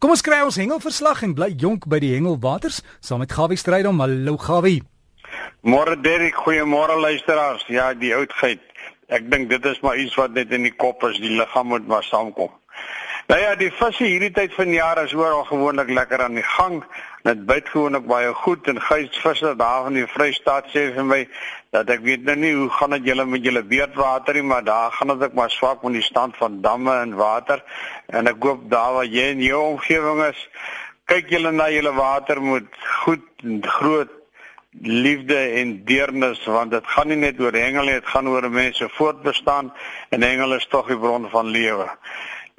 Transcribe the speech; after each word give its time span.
Kom 0.00 0.14
ons 0.14 0.22
kry 0.24 0.38
ons 0.40 0.56
hengelverslag 0.56 1.18
en 1.26 1.34
bly 1.36 1.50
jonk 1.60 1.82
by 1.92 1.98
die 2.00 2.14
hengelwaters 2.14 2.78
saam 3.04 3.20
met 3.20 3.34
Gawie 3.36 3.58
Strydom. 3.60 3.98
Hallo 4.00 4.38
Gawie. 4.40 4.78
Môre 5.60 5.98
Derek, 6.00 6.38
goeiemôre 6.40 6.96
luisteraars. 7.02 7.66
Ja, 7.68 7.90
die 7.92 8.14
oudheid. 8.16 8.62
Ek 9.12 9.26
dink 9.28 9.50
dit 9.50 9.68
is 9.68 9.82
maar 9.84 10.00
iets 10.00 10.16
wat 10.16 10.32
net 10.32 10.54
in 10.56 10.64
die 10.64 10.72
kop 10.72 11.04
is, 11.04 11.20
die 11.20 11.34
liggaam 11.36 11.68
moet 11.74 11.84
maar 11.84 12.08
saamkom. 12.08 12.48
Nou 13.28 13.38
ja, 13.42 13.52
die 13.60 13.68
visse 13.76 14.08
hierdie 14.08 14.32
tyd 14.32 14.56
van 14.56 14.72
die 14.72 14.78
jaar 14.78 15.02
is 15.04 15.12
oral 15.12 15.44
gewoonlik 15.50 15.92
lekker 15.92 16.24
aan 16.24 16.40
die 16.40 16.48
gang. 16.56 16.80
Dit 17.28 17.44
byt 17.44 17.68
gewoonlik 17.68 18.08
baie 18.08 18.32
goed 18.40 18.72
en 18.72 18.80
gysvisse 18.80 19.52
daar 19.60 19.92
in 19.92 20.00
die 20.00 20.08
Vrystaat 20.08 20.72
sê 20.72 20.88
vir 20.96 21.04
my 21.04 21.20
dat 21.70 21.90
ek 21.94 22.02
weet 22.02 22.24
nou 22.26 22.34
nie 22.36 22.52
hoe 22.54 22.68
gaan 22.74 22.96
dit 22.96 23.10
julle 23.12 23.24
met 23.30 23.44
julle 23.46 23.62
beerdwater 23.62 24.34
nie, 24.34 24.42
maar 24.42 24.64
daar 24.66 24.92
gaan 24.92 25.12
dit 25.12 25.22
ook 25.22 25.34
maar 25.38 25.50
swak 25.50 25.82
met 25.86 26.00
die 26.00 26.02
stand 26.02 26.36
van 26.36 26.60
damme 26.60 26.94
en 26.98 27.14
water. 27.14 27.62
En 28.06 28.26
ek 28.26 28.42
hoop 28.42 28.64
daar 28.70 28.96
waar 28.98 29.06
jy 29.06 29.28
in 29.36 29.42
jou 29.44 29.60
omgewing 29.74 30.24
is, 30.26 30.40
kyk 31.06 31.30
julle 31.30 31.52
na 31.54 31.68
julle 31.70 31.92
water 31.94 32.40
moet 32.42 32.80
goed 33.02 33.22
groot 33.78 34.10
liefde 34.82 35.36
en 35.60 35.84
deernis 35.84 36.42
want 36.46 36.70
dit 36.70 36.90
gaan 36.94 37.08
nie 37.10 37.18
net 37.18 37.40
oor 37.42 37.54
hengel 37.54 37.88
nie, 37.88 37.96
dit 37.98 38.10
gaan 38.12 38.28
oor 38.30 38.46
mense 38.50 38.86
voortbestaan 38.96 39.72
en 40.10 40.22
hengel 40.22 40.54
is 40.54 40.66
tog 40.70 40.90
die 40.90 40.98
bron 40.98 41.26
van 41.30 41.50
lewe. 41.50 41.88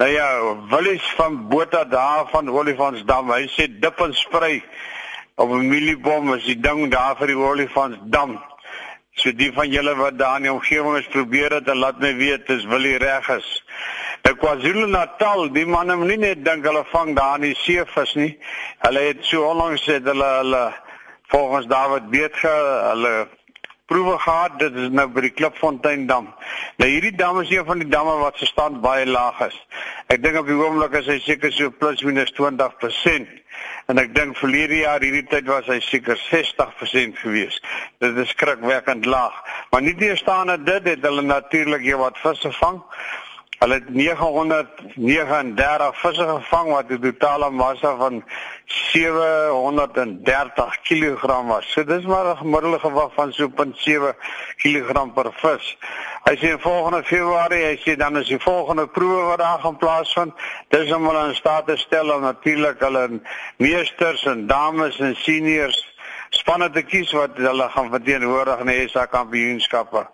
Nou 0.02 0.10
ja, 0.10 0.28
Willies 0.72 1.08
van 1.16 1.48
Botha 1.48 1.84
daar 1.86 2.28
van 2.32 2.50
Olifantsdam, 2.50 3.32
hy 3.32 3.48
sê 3.54 3.68
dip 3.68 4.00
en 4.02 4.16
sprei 4.16 4.64
op 5.36 5.52
'n 5.52 5.68
mieliebom 5.68 6.32
as 6.34 6.44
die 6.44 6.60
ding 6.60 6.92
daar 6.92 7.16
vir 7.20 7.28
die 7.28 7.38
Olifantsdam. 7.38 8.40
So 9.22 9.30
die 9.38 9.52
van 9.54 9.70
julle 9.70 9.94
wat 10.00 10.16
daar 10.18 10.40
in 10.42 10.50
omgewing 10.50 10.96
is, 10.98 11.10
probeer 11.14 11.54
dit 11.54 11.68
en 11.70 11.78
laat 11.78 12.00
my 12.02 12.10
weet 12.18 12.50
as 12.50 12.64
Willie 12.66 12.98
reg 12.98 13.28
is. 13.36 13.50
Ek 14.26 14.40
KwaZulu-Natal, 14.42 15.52
die 15.54 15.66
manne 15.70 15.94
moet 16.00 16.16
nie 16.16 16.22
net 16.24 16.42
dink 16.46 16.66
hulle 16.66 16.82
vang 16.90 17.14
daar 17.18 17.38
in 17.38 17.52
die 17.52 17.60
seevis 17.62 18.16
nie. 18.18 18.32
Hulle 18.82 19.04
het 19.12 19.22
so 19.30 19.46
onlangs 19.46 19.86
het 19.92 20.10
hulle 20.10 20.32
hulle 20.40 20.64
volgens 21.30 21.70
David 21.70 22.10
Beetge 22.10 22.56
hulle 22.90 23.14
proewe 23.92 24.18
gehad. 24.20 24.60
Dit 24.60 24.78
is 24.80 24.90
nou 24.96 25.08
by 25.12 25.26
die 25.26 25.34
Klipfontein 25.36 26.08
dam. 26.08 26.30
Nou 26.80 26.88
hierdie 26.90 27.14
dam 27.20 27.42
is 27.42 27.52
een 27.52 27.68
van 27.68 27.84
die 27.84 27.90
damme 27.92 28.16
wat 28.22 28.40
se 28.40 28.48
stand 28.48 28.80
baie 28.84 29.06
laag 29.10 29.42
is. 29.50 29.58
Ek 30.08 30.24
dink 30.24 30.40
op 30.40 30.48
die 30.48 30.56
oomblik 30.56 30.96
is 31.02 31.10
hy 31.12 31.20
seker 31.24 31.52
so 31.52 31.74
plus 31.76 32.04
minus 32.08 32.32
20% 32.40 33.38
en 33.92 34.00
ek 34.00 34.14
dink 34.16 34.38
verlede 34.40 34.80
jaar 34.86 35.04
hierdie 35.04 35.26
tyd 35.28 35.50
was 35.52 35.68
hy 35.68 35.82
seker 35.84 36.20
60% 36.30 37.20
gewees. 37.20 37.58
Dit 38.00 38.18
is 38.24 38.32
skrikwekkend 38.32 39.10
laag. 39.10 39.36
Maar 39.72 39.84
nie 39.84 39.98
teenoor 40.00 40.64
dit 40.66 40.88
het 40.94 41.04
hulle 41.08 41.26
natuurlik 41.28 41.84
hier 41.84 42.00
wat 42.00 42.20
visse 42.24 42.52
vang. 42.62 42.80
Hulle 43.62 43.78
het 43.78 43.92
939 43.94 46.00
visse 46.00 46.26
gevang 46.28 46.70
wat 46.72 46.90
'n 46.90 47.02
totale 47.02 47.50
massa 47.50 47.96
van 47.96 48.24
730 48.66 50.82
kg 50.82 51.42
was. 51.48 51.72
So 51.72 51.84
dis 51.84 52.06
maar 52.06 52.26
'n 52.26 52.38
gemiddelde 52.38 52.80
gewig 52.80 53.14
van 53.14 53.34
so 53.34 53.50
0.7 53.50 54.16
kg 54.58 55.14
per 55.14 55.34
vis. 55.34 55.78
Hy 56.24 56.38
sê 56.38 56.60
volgende 56.60 57.04
Februarie, 57.04 57.66
hy 57.66 57.78
sê 57.78 57.96
dan 57.96 58.18
is 58.18 58.28
die 58.28 58.40
volgende 58.40 58.88
proewe 58.88 59.22
wat 59.22 59.38
daar 59.38 59.60
gaan 59.60 59.78
plaasvind. 59.78 60.34
Dis 60.70 60.94
om 60.94 61.08
hulle 61.08 61.28
in 61.28 61.36
staat 61.36 61.68
te 61.68 61.78
stel 61.78 62.14
om 62.14 62.22
natuurlik 62.22 62.80
hulle 62.80 63.22
meesters 63.58 64.26
en 64.26 64.48
dames 64.48 65.00
en 65.00 65.16
seniors 65.16 65.91
spanne 66.32 66.70
te 66.72 66.82
kies 66.88 67.12
wat 67.12 67.36
hulle 67.36 67.68
gaan 67.74 67.90
verteenwoordig 67.92 68.62
in 68.64 68.70
die 68.72 68.88
SA 68.92 69.04
kampioenskappe. 69.12 70.06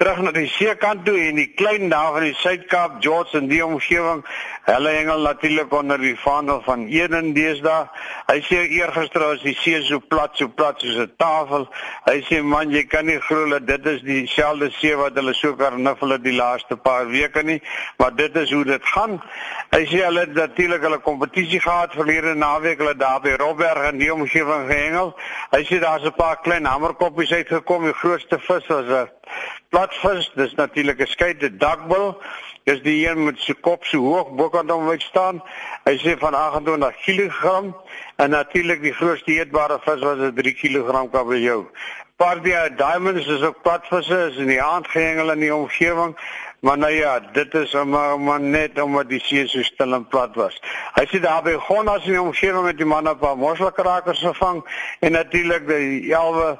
Terug 0.00 0.22
na 0.24 0.32
die 0.32 0.48
seekant 0.48 1.04
toe 1.04 1.16
en 1.20 1.36
die 1.36 1.50
klein 1.56 1.90
daar 1.92 2.14
van 2.14 2.24
die 2.24 2.36
Suid-Kaap, 2.40 2.96
George 3.04 3.36
en 3.36 3.50
die 3.50 3.60
omgewing, 3.64 4.22
hulle 4.66 4.94
hengel 4.96 5.26
natuurlik 5.26 5.74
onder 5.76 6.00
die 6.00 6.14
vaandel 6.20 6.62
van 6.64 6.86
Eden 6.88 7.34
deesdae. 7.36 7.90
Hy 8.30 8.38
sê 8.48 8.62
eergister 8.78 9.26
was 9.26 9.44
die 9.44 9.54
see 9.60 9.82
so 9.84 10.00
plat, 10.00 10.32
so 10.40 10.48
plat 10.48 10.80
soos 10.80 10.96
'n 10.96 11.12
tafel. 11.20 11.68
Hy 12.08 12.18
sê 12.28 12.42
man, 12.42 12.72
jy 12.72 12.84
kan 12.88 13.06
nie 13.06 13.20
glo 13.20 13.48
dat 13.48 13.66
dit 13.66 13.86
is 13.86 14.00
dieselfde 14.02 14.70
see 14.80 14.96
wat 14.96 15.14
hulle 15.14 15.34
so 15.34 15.54
karnuffel 15.54 16.16
het 16.16 16.24
die 16.24 16.36
laaste 16.36 16.76
paar 16.76 17.06
weke 17.08 17.42
nie, 17.42 17.60
maar 17.98 18.16
dit 18.16 18.36
is 18.36 18.50
hoe 18.50 18.64
dit 18.64 18.84
gaan. 18.94 19.20
Hy 19.70 19.84
sê 19.84 20.04
hulle 20.04 20.20
het 20.20 20.34
natuurlik 20.34 20.82
hulle 20.82 20.98
kompetisie 20.98 21.60
gehad 21.60 21.92
verlede 21.92 22.34
naweek 22.34 22.78
hulle 22.78 22.96
daar 22.96 23.20
by 23.20 23.36
Robberg 23.36 23.92
en 23.92 23.98
die 23.98 24.12
omgewing 24.12 24.66
gehengel. 24.70 25.14
Hy 25.52 25.65
sê 25.66 25.78
daar's 25.80 26.04
'n 26.04 26.14
paar 26.16 26.40
klein 26.40 26.64
hamerkoppies 26.64 27.32
uitgekom. 27.32 27.84
Die 27.84 27.92
grootste 27.92 28.38
vis 28.38 28.66
was 28.66 28.86
'n 28.86 29.10
platvis. 29.68 30.30
Dis 30.34 30.54
natuurlik 30.54 31.00
'n 31.00 31.06
skeide 31.06 31.56
dakbil. 31.56 32.16
Dis 32.64 32.82
die 32.82 33.08
een 33.08 33.24
met 33.24 33.38
sy 33.38 33.54
kop 33.54 33.84
so 33.84 33.98
hoog 33.98 34.30
bokant 34.34 34.72
om 34.72 34.88
uit 34.90 35.02
staan. 35.02 35.42
Hy 35.84 35.96
sê 35.98 36.18
van 36.18 36.34
28 36.34 36.96
kg 37.04 37.62
en 38.16 38.30
natuurlik 38.30 38.82
die 38.82 38.92
grootste 38.92 39.32
eetbare 39.32 39.78
vis 39.84 40.00
was 40.00 40.18
'n 40.18 40.34
3 40.34 40.54
kg 40.54 41.10
kabeljou. 41.12 41.66
Pardia 42.16 42.68
diamonds 42.68 43.26
is 43.26 43.42
ook 43.42 43.62
platvisse 43.62 44.18
is 44.30 44.36
in 44.36 44.46
die 44.46 44.62
aand 44.62 44.88
gehengel 44.88 45.30
in 45.30 45.40
die 45.40 45.54
omgewing. 45.54 46.16
Maar 46.60 46.78
nou 46.78 46.92
ja, 46.92 47.20
dit 47.32 47.54
is 47.54 47.72
maar, 47.72 48.20
maar 48.20 48.40
net 48.40 48.80
omdat 48.82 49.08
die 49.08 49.20
see 49.20 49.46
so 49.46 49.62
stil 49.62 49.94
en 49.94 50.06
plat 50.08 50.34
was. 50.34 50.60
Hy 50.94 51.04
sê 51.10 51.20
daar 51.20 51.42
by 51.44 51.56
Gonnas 51.68 52.04
in 52.04 52.16
die 52.16 52.22
omgewing 52.22 52.64
met 52.64 52.78
die 52.80 52.88
manne 52.88 53.10
op 53.10 53.22
'n 53.22 53.38
mosselkrakers 53.38 54.22
gevang 54.24 54.64
en 55.00 55.12
natuurlik 55.12 55.68
die 55.68 56.14
elwe 56.14 56.58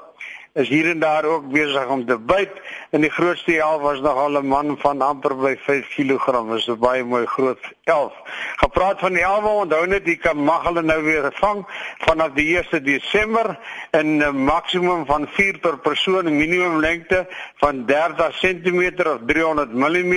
is 0.57 0.69
hier 0.69 0.89
en 0.89 0.99
daar 0.99 1.23
ook 1.23 1.51
besig 1.51 1.87
om 1.87 2.05
te 2.05 2.17
byt 2.17 2.61
en 2.89 3.01
die 3.01 3.11
grootste 3.13 3.59
elf 3.61 3.81
was 3.81 3.99
nog 4.01 4.17
al 4.17 4.37
'n 4.41 4.47
man 4.47 4.77
van 4.79 5.01
amper 5.01 5.35
by 5.37 5.55
5 5.57 5.87
kg 5.95 6.55
is 6.55 6.67
'n 6.67 6.79
baie 6.79 7.03
mooi 7.03 7.25
groot 7.25 7.59
elf. 7.83 8.13
Gepraat 8.55 8.99
van 8.99 9.13
die 9.13 9.21
elwe 9.21 9.47
onthou 9.47 9.87
net 9.87 10.05
die 10.05 10.17
kan 10.17 10.37
mag 10.37 10.63
hulle 10.63 10.81
nou 10.81 11.03
weer 11.03 11.31
vang 11.33 11.65
vanaf 11.97 12.31
die 12.33 12.57
1 12.57 12.83
Desember 12.83 13.59
in 13.91 14.23
'n 14.23 14.43
maksimum 14.43 15.05
van 15.05 15.27
4 15.27 15.59
per 15.59 15.77
persoon 15.77 16.25
'n 16.25 16.37
minimum 16.37 16.79
lengte 16.79 17.27
van 17.57 17.85
30 17.85 18.39
cm 18.39 18.81
of 19.05 19.19
300 19.25 19.73
mm 19.73 20.13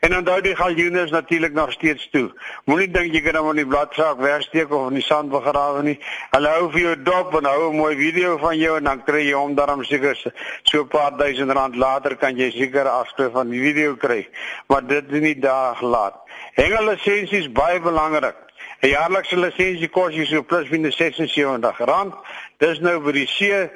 en 0.00 0.16
onthou 0.16 0.40
die 0.40 0.56
galjoene 0.56 1.02
is 1.02 1.10
natuurlik 1.10 1.52
nog 1.52 1.72
steeds 1.72 2.10
toe. 2.10 2.32
Moenie 2.64 2.90
dink 2.90 3.12
jy 3.12 3.20
kan 3.20 3.36
hom 3.36 3.50
in 3.50 3.56
die 3.56 3.66
bladsaak 3.66 4.18
wegsteek 4.18 4.70
of 4.72 4.88
in 4.88 4.94
die 4.94 5.02
sand 5.02 5.30
begrawe 5.30 5.82
nie. 5.82 5.98
Hulle 6.30 6.48
hou 6.48 6.70
vir 6.70 6.80
jou 6.80 7.02
dop 7.02 7.34
en 7.34 7.44
hou 7.44 7.70
'n 7.70 7.76
mooi 7.76 7.96
video 7.96 8.38
van 8.38 8.58
jou 8.58 8.76
en 8.76 8.84
dan 8.84 9.04
kry 9.04 9.22
jy 9.26 9.32
hom 9.32 9.54
daarom 9.62 9.84
seker 9.84 10.16
so 10.62 10.82
'n 10.82 10.88
paar 10.88 11.16
duisend 11.16 11.52
rand 11.52 11.76
later 11.76 12.16
kan 12.16 12.36
jy 12.36 12.50
seker 12.50 12.88
afskrif 12.88 13.32
van 13.32 13.50
die 13.50 13.60
video 13.60 13.96
kry. 13.96 14.28
Maar 14.68 14.86
dit 14.86 15.12
is 15.12 15.20
nie 15.20 15.38
daag 15.38 15.80
laat. 15.80 16.14
Hengel 16.54 16.84
lisensies 16.84 17.52
baie 17.52 17.80
belangrik. 17.80 18.36
'n 18.82 18.88
Jaarlikse 18.88 19.36
lisensie 19.36 19.88
kos 19.88 20.14
jy 20.14 20.24
so 20.26 20.42
plus 20.42 20.68
minus 20.70 20.96
76 20.96 21.78
rand. 21.78 22.14
Dis 22.58 22.80
nou 22.80 23.00
vir 23.02 23.12
die 23.12 23.26
see 23.26 23.70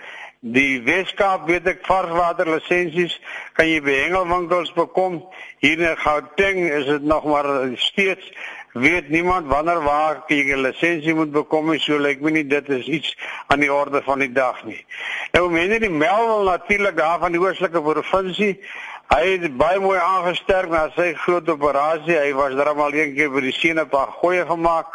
Die 0.47 0.79
Weskaap 0.85 1.49
weet 1.49 1.67
ek 1.67 1.81
varswater 1.89 2.47
lisensies 2.47 3.17
kan 3.57 3.67
jy 3.67 3.81
by 3.83 3.95
hengelwinkels 4.05 4.69
bekom. 4.77 5.17
Hier 5.65 5.81
in 5.81 5.97
Gauteng 5.99 6.61
is 6.69 6.85
dit 6.87 7.03
nog 7.03 7.25
maar 7.25 7.49
steeds 7.81 8.29
weet 8.79 9.09
niemand 9.09 9.47
wanneer 9.47 9.83
waar 9.83 10.23
jy 10.27 10.43
'n 10.53 10.61
lisensie 10.61 11.15
moet 11.15 11.33
bekom 11.33 11.73
en 11.73 11.81
so 11.81 11.99
lyk 11.99 12.21
my 12.21 12.31
nie 12.31 12.47
dit 12.47 12.69
is 12.69 12.87
iets 12.87 13.17
aan 13.47 13.61
die 13.61 13.73
orde 13.73 14.03
van 14.03 14.19
die 14.19 14.33
dag 14.33 14.65
nie. 14.65 14.85
Nou 15.33 15.51
mense 15.51 15.79
die 15.79 15.91
Melville 15.91 16.51
natuurlik 16.51 16.97
daar 16.97 17.19
van 17.19 17.33
die 17.33 17.41
oostelike 17.41 17.83
provinsie 17.83 18.61
hy 19.07 19.37
het 19.39 19.57
baie 19.57 19.79
mooi 19.79 19.99
aangesterk 20.03 20.71
na 20.71 20.89
sy 20.97 21.13
groot 21.23 21.49
operasie. 21.49 22.17
Hy 22.19 22.33
was 22.35 22.57
daar 22.59 22.73
al 22.75 22.95
een 22.95 23.15
keer 23.15 23.31
by 23.31 23.45
die 23.45 23.55
sene 23.55 23.87
paar 23.87 24.11
goeie 24.19 24.47
gemaak. 24.47 24.91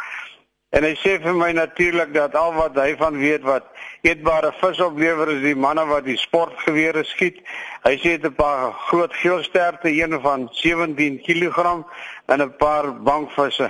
En 0.72 0.86
hy 0.88 0.94
sê 0.96 1.18
vir 1.20 1.34
my 1.36 1.50
natuurlik 1.52 2.14
dat 2.14 2.36
al 2.38 2.54
wat 2.56 2.78
hy 2.80 2.94
van 2.96 3.18
weet 3.20 3.42
wat 3.44 3.66
eetbare 4.08 4.54
vis 4.56 4.78
oplewer 4.80 5.28
is 5.34 5.42
die 5.44 5.58
manne 5.64 5.84
wat 5.90 6.06
die 6.06 6.16
sportgewere 6.16 7.04
skiet. 7.04 7.42
Hy 7.84 7.92
sê 8.00 8.16
dit 8.16 8.24
'n 8.30 8.34
paar 8.34 8.72
groot 8.88 9.12
geelsterte, 9.12 9.92
een 9.92 10.16
van 10.20 10.48
17 10.52 11.20
kg 11.20 11.84
en 12.26 12.40
'n 12.40 12.56
paar 12.56 12.88
bankvisse 13.02 13.68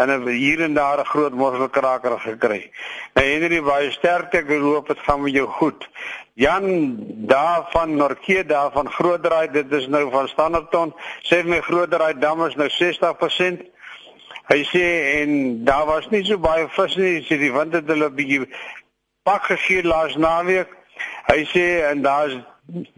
en 0.00 0.08
'n 0.08 0.26
hier 0.28 0.60
en 0.60 0.74
daar 0.74 0.98
'n 1.00 1.12
groot 1.12 1.34
mosselkraker 1.34 2.18
gekry. 2.20 2.70
Nou 3.14 3.26
Henry 3.26 3.60
baie 3.62 3.90
sterkte 3.90 4.42
geloop, 4.46 4.88
dit 4.88 4.98
gaan 4.98 5.22
met 5.22 5.32
jou 5.32 5.46
goed. 5.46 5.88
Jan 6.34 6.96
daar 7.26 7.66
van 7.70 7.96
Norke 7.96 8.46
daar 8.46 8.70
van 8.72 8.90
Grootdraai, 8.90 9.50
dit 9.50 9.72
is 9.72 9.86
nou 9.86 10.10
van 10.10 10.28
Standerton, 10.28 10.94
sê 11.22 11.44
my 11.44 11.60
Grootdraai 11.60 12.18
dam 12.18 12.46
is 12.46 12.54
nou 12.54 12.68
60% 12.68 13.62
Hy 14.48 14.64
sê 14.64 14.86
en 15.20 15.64
daar 15.64 15.86
was 15.86 16.08
nie 16.10 16.24
so 16.24 16.38
baie 16.38 16.68
vis 16.76 16.96
nie, 16.96 17.24
sê 17.26 17.38
die 17.40 17.52
wind 17.52 17.74
het 17.76 17.88
hulle 17.88 18.10
bietjie 18.10 18.46
pak 19.28 19.42
gegee 19.50 19.82
laas 19.84 20.16
naweek. 20.16 20.70
Hy 21.28 21.44
sê 21.52 21.66
en 21.90 22.02
daar's 22.02 22.34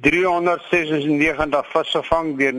396 0.02 1.66
visse 1.72 2.02
vang 2.02 2.36
deur 2.38 2.54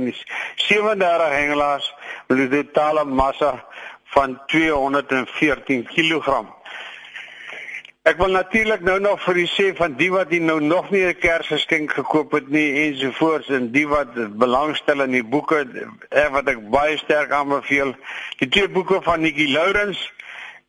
37 0.55 1.31
hengelaars 1.37 1.93
met 2.27 2.37
'n 2.37 2.49
totale 2.49 3.05
massa 3.05 3.53
van 4.13 4.39
214 4.47 5.83
kg. 5.83 6.27
Ek 8.01 8.17
wil 8.17 8.31
natuurlik 8.33 8.81
nou 8.81 8.95
nog 8.97 9.19
vir 9.21 9.37
u 9.37 9.43
sê 9.45 9.65
van 9.77 9.93
die 9.93 10.07
wat 10.09 10.31
die 10.33 10.39
nou 10.41 10.55
nog 10.59 10.87
nie 10.89 11.03
'n 11.05 11.19
Kersgeskenk 11.21 11.91
gekoop 11.93 12.31
het 12.31 12.47
nie 12.49 12.73
ensovoorts 12.85 13.49
en 13.49 13.71
die 13.71 13.87
wat 13.87 14.37
belangstel 14.37 15.03
in 15.03 15.11
die 15.11 15.23
boeke 15.23 15.59
eh, 16.09 16.31
wat 16.33 16.49
ek 16.49 16.69
baie 16.69 16.97
sterk 16.97 17.31
aanbeveel. 17.31 17.93
Die 18.39 18.49
twee 18.49 18.69
boeke 18.69 19.01
van 19.01 19.21
Nikki 19.21 19.51
Lourens 19.53 20.01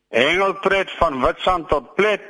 Hengelpret 0.09 0.91
van 0.91 1.21
Witstrand 1.21 1.69
tot 1.69 1.95
Plet 1.95 2.21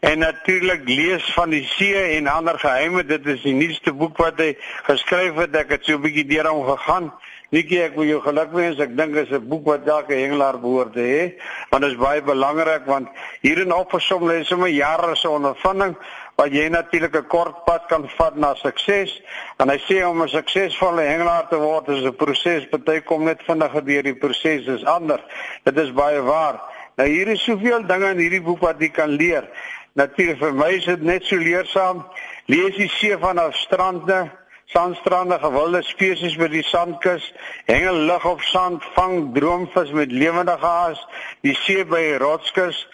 en 0.00 0.18
natuurlik 0.18 0.88
lees 0.88 1.32
van 1.34 1.50
die 1.50 1.66
see 1.76 2.16
en 2.16 2.26
ander 2.26 2.58
geheime. 2.58 3.04
Dit 3.04 3.26
is 3.26 3.42
die 3.42 3.54
nuutste 3.54 3.92
boek 3.92 4.16
wat 4.16 4.40
hy 4.40 4.56
geskryf 4.88 5.34
het. 5.34 5.56
Ek 5.56 5.68
het 5.68 5.84
so 5.84 5.98
'n 5.98 6.00
bietjie 6.00 6.26
deur 6.32 6.48
hom 6.48 6.64
gegaan. 6.64 7.12
Nikkie, 7.54 7.78
ek 7.84 7.94
wil 7.94 8.08
jou 8.08 8.20
gelukwens. 8.24 8.80
Ek 8.82 8.96
dink 8.98 9.14
dit 9.14 9.26
is 9.26 9.32
'n 9.38 9.48
boek 9.48 9.66
wat 9.66 9.86
elke 9.86 10.14
hengelaar 10.14 10.58
behoort 10.58 10.92
te 10.92 11.00
hê, 11.00 11.22
want 11.70 11.82
dit 11.82 11.92
is 11.92 11.98
baie 11.98 12.22
belangrik 12.22 12.86
want 12.86 13.08
hierin 13.42 13.72
opgesom 13.72 14.26
lê 14.26 14.42
sommer 14.44 14.68
jare 14.68 15.14
se 15.16 15.28
ondervinding 15.28 15.94
wat 16.36 16.50
jy 16.52 16.68
natuurlik 16.68 17.14
'n 17.16 17.28
kort 17.28 17.64
pad 17.64 17.86
kan 17.88 18.08
vat 18.18 18.36
na 18.36 18.54
sukses. 18.54 19.22
En 19.58 19.68
hy 19.68 19.78
sê 19.78 20.04
om 20.04 20.22
'n 20.22 20.28
suksesvolle 20.28 21.02
hengelaar 21.02 21.48
te 21.48 21.56
word 21.56 21.88
is 21.88 22.04
'n 22.04 22.16
proses. 22.16 22.68
Party 22.68 23.00
kom 23.00 23.24
net 23.24 23.42
vinniger 23.42 23.84
deur 23.84 24.02
die 24.02 24.14
proses 24.14 24.68
as 24.68 24.84
ander. 24.84 25.20
Dit 25.64 25.78
is 25.78 25.92
baie 25.92 26.20
waar. 26.20 26.60
Nou 26.96 27.08
hier 27.08 27.28
is 27.28 27.44
soveel 27.44 27.86
dinge 27.86 28.10
in 28.10 28.18
hierdie 28.18 28.42
boek 28.42 28.60
wat 28.60 28.80
jy 28.80 28.88
kan 28.88 29.10
leer. 29.10 29.48
Natuurlik 29.94 30.38
vir 30.38 30.52
my 30.52 30.70
is 30.76 30.84
dit 30.84 31.02
net 31.02 31.24
so 31.24 31.36
leersaam. 31.36 32.04
Lees 32.46 32.76
die 32.76 32.88
see 32.88 33.16
vanaf 33.16 33.54
strande, 33.56 34.30
sandstrande, 34.72 35.38
gewilde 35.38 35.82
spesies 35.82 36.36
by 36.36 36.48
die 36.48 36.64
sandkus, 36.66 37.32
hengel 37.66 38.02
lig 38.10 38.24
op 38.24 38.42
sand, 38.42 38.84
vang 38.94 39.34
droomvis 39.34 39.92
met 39.96 40.12
lewendige 40.12 40.66
haas, 40.66 41.02
die 41.46 41.54
see 41.54 41.84
by 41.84 42.16
rotskus, 42.22 42.86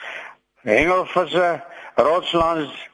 hengelvisse, 0.62 1.60
rotslands 1.96 2.90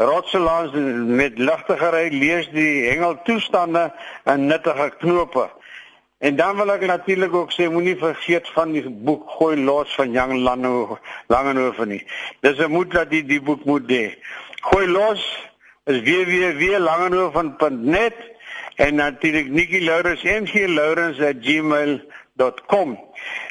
Rotselands 0.00 0.72
met 1.04 1.38
ligtigery 1.38 2.08
lees 2.08 2.46
die 2.54 2.86
hengeltoestande 2.88 3.90
en 4.24 4.46
nuttige 4.46 4.92
knope. 4.98 5.50
En 6.18 6.36
dan 6.36 6.56
wil 6.56 6.72
ek 6.72 6.86
natuurlik 6.88 7.34
ook 7.36 7.52
sê 7.52 7.66
moenie 7.68 7.98
vergeet 8.00 8.48
van 8.56 8.72
die 8.72 8.86
boek 8.88 9.28
Gooi 9.36 9.58
los 9.60 9.92
van 9.98 10.16
Jan 10.16 10.38
Langehoven 11.28 11.88
nie. 11.88 12.00
Dis 12.40 12.56
'n 12.56 12.72
moed 12.72 12.90
dat 12.96 13.12
jy 13.12 13.22
die 13.26 13.40
boek 13.40 13.64
moet 13.64 13.92
hê. 13.92 14.16
Gooi 14.72 14.86
los 14.88 15.20
is 15.90 16.06
www.langehoven.net 16.06 18.14
en 18.74 18.94
natuurlik 18.94 19.50
Nikki 19.50 19.84
Lourens 19.84 20.22
nglourens@gmail.com. 20.22 22.98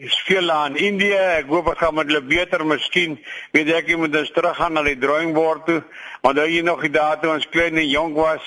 is 0.00 0.16
veel 0.24 0.50
aan 0.50 0.76
Indië. 0.76 1.14
Ek 1.42 1.48
hoop 1.52 1.66
dit 1.68 1.78
gaan 1.78 1.94
met 1.94 2.06
hulle 2.08 2.22
beter. 2.24 2.66
Miskien 2.66 3.18
weet 3.52 3.68
ek 3.76 3.86
jy 3.92 3.96
moet 4.00 4.16
ons 4.16 4.32
teruggaan 4.32 4.72
na 4.76 4.82
die 4.86 4.98
drawing 4.98 5.34
board 5.36 5.66
toe. 5.68 5.82
Want 6.24 6.36
nou 6.40 6.48
jy 6.48 6.62
nog 6.64 6.80
die 6.86 6.94
datum 6.94 7.30
ons 7.36 7.48
klein 7.52 7.76
en 7.76 7.88
jonk 7.88 8.16
was 8.16 8.44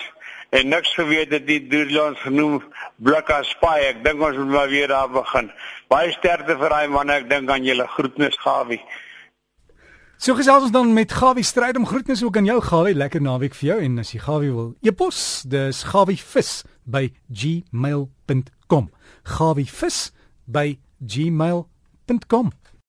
en 0.53 0.67
niks 0.69 0.94
geweet 0.97 1.31
het 1.33 1.47
die 1.47 1.67
Doodlands 1.69 2.21
genoem 2.25 2.63
Blikka 2.97 3.44
Spy. 3.45 3.79
Ek 3.91 4.03
dink 4.05 4.21
ons 4.21 4.38
moet 4.41 4.53
maar 4.55 4.69
weer 4.73 4.88
daar 4.89 5.09
begin. 5.13 5.51
Baie 5.94 6.11
sterkte 6.17 6.53
vir 6.57 6.69
daai 6.73 6.88
man. 6.94 7.09
Ek 7.13 7.29
dink 7.29 7.50
aan 7.50 7.65
julle 7.65 7.88
groetnis 7.94 8.38
Gawie. 8.41 8.81
So 10.17 10.33
gesels 10.39 10.63
ons 10.69 10.73
dan 10.73 10.94
met 10.95 11.11
Gawie 11.13 11.45
stryd 11.45 11.77
om 11.77 11.85
groetnis 11.85 12.23
ook 12.25 12.38
aan 12.41 12.50
jou 12.50 12.61
Gawie. 12.65 12.97
Lekker 12.97 13.21
naweek 13.21 13.53
vir 13.59 13.67
jou 13.73 13.79
en 13.85 13.94
as 14.01 14.11
jy 14.15 14.21
Gawie 14.25 14.53
wil 14.55 14.69
e-pos, 14.81 15.44
dis 15.45 15.83
gawievis@gmail.com. 15.94 18.85
gawievis@gmail.com 21.07 22.51